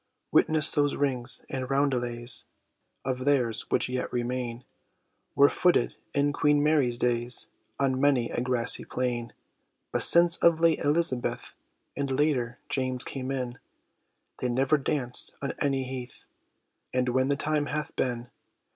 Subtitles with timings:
[0.31, 2.47] Witness those rings and roundelays
[3.05, 4.65] Of theirs, which yet remain,
[5.35, 9.31] Were footed in Queen Mary's days On many a grassy plain;
[9.91, 11.55] But since of late Elizabeth,
[11.95, 13.59] And later, James came in,
[14.39, 16.25] They never danced on any heath
[16.95, 18.31] As when the time hath been.